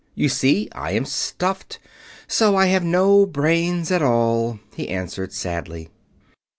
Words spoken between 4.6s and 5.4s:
he answered